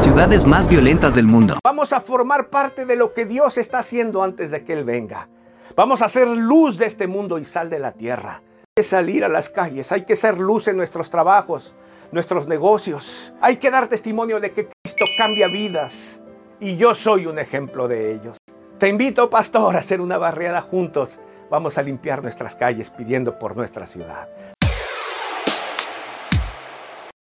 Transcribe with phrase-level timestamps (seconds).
[0.00, 1.58] las ciudades más violentas del mundo.
[1.62, 5.28] Vamos a formar parte de lo que Dios está haciendo antes de que Él venga.
[5.76, 8.40] Vamos a ser luz de este mundo y sal de la tierra.
[8.40, 11.74] Hay que salir a las calles, hay que ser luz en nuestros trabajos,
[12.12, 13.34] nuestros negocios.
[13.42, 16.22] Hay que dar testimonio de que Cristo cambia vidas
[16.60, 18.38] y yo soy un ejemplo de ellos.
[18.78, 21.20] Te invito, pastor, a hacer una barriada juntos.
[21.50, 24.30] Vamos a limpiar nuestras calles pidiendo por nuestra ciudad.